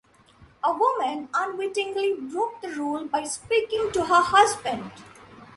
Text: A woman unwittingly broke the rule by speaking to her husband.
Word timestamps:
A 0.63 0.73
woman 0.75 1.29
unwittingly 1.31 2.15
broke 2.19 2.59
the 2.61 2.69
rule 2.69 3.05
by 3.05 3.23
speaking 3.25 3.91
to 3.91 4.05
her 4.07 4.23
husband. 4.23 4.91